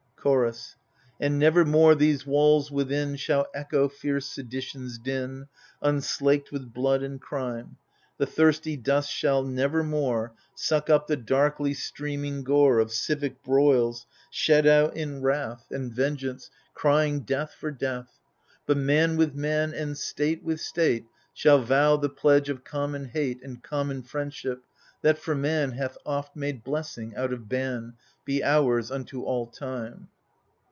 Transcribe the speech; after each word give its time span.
Chorus 0.23 0.75
And 1.19 1.39
nevermore 1.39 1.95
these 1.95 2.27
walls 2.27 2.69
within 2.69 3.15
Shall 3.15 3.47
echo 3.55 3.89
fierce 3.89 4.27
sedition's 4.27 4.99
din, 4.99 5.47
Unslaked 5.81 6.51
with 6.51 6.71
blood 6.71 7.01
and 7.01 7.19
crime; 7.19 7.77
The 8.19 8.27
thirsty 8.27 8.77
dust 8.77 9.09
shall 9.11 9.43
nevermore 9.43 10.33
Suck 10.53 10.91
up 10.91 11.07
the 11.07 11.15
darkly 11.17 11.73
streaming 11.73 12.43
gore 12.43 12.77
Of 12.77 12.91
civic 12.91 13.41
broils, 13.41 14.05
shed 14.29 14.67
out 14.67 14.95
in 14.95 15.23
wrath 15.23 15.63
i8o 15.69 15.69
THE 15.69 15.75
FURIES 15.77 15.81
And 15.87 15.93
vengeance, 15.95 16.51
crying 16.75 17.21
death 17.21 17.55
for 17.59 17.71
death 17.71 18.19
I 18.49 18.57
But 18.67 18.77
man 18.77 19.17
with 19.17 19.33
man 19.33 19.73
and 19.73 19.97
state 19.97 20.43
with 20.43 20.61
state 20.61 21.07
Shall 21.33 21.63
vow 21.63 21.97
The 21.97 22.09
pledge 22.09 22.47
of 22.47 22.63
common 22.63 23.05
hate 23.05 23.41
And 23.41 23.63
common 23.63 24.03
friendships 24.03 24.67
that 25.01 25.17
for 25.17 25.33
man 25.33 25.71
Hath 25.71 25.97
oft 26.05 26.35
made 26.35 26.63
blessing 26.63 27.15
out 27.15 27.33
of 27.33 27.49
ban, 27.49 27.91
Be 28.23 28.43
ours 28.43 28.91
unto 28.91 29.23
all 29.23 29.47
time. 29.47 30.09